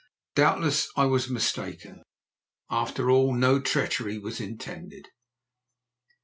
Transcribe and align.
Doubtless 0.33 0.89
I 0.97 1.05
was 1.05 1.29
mistaken. 1.29 2.01
After 2.71 3.11
all, 3.11 3.35
no 3.35 3.59
treachery 3.59 4.17
was 4.17 4.41
intended. 4.41 5.09